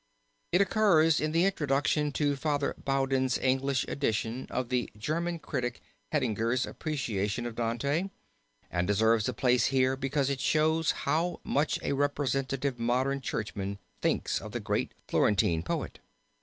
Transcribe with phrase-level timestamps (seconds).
[0.51, 5.79] It occurs in the introduction to Father Bowden's English edition of the German critic
[6.11, 8.09] Hettinger's appreciation of Dante,
[8.71, 14.41] and deserves a place here because it shows how much a representative modern churchman thinks
[14.41, 15.99] of the great Florentine poet.